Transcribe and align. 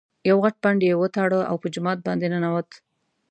یو 0.29 0.37
غټ 0.43 0.55
پنډ 0.63 0.79
یې 0.87 0.93
وتاړه 1.01 1.39
او 1.49 1.55
په 1.61 1.67
جومات 1.73 1.99
باندې 2.07 2.25
ننوت. 2.33 2.69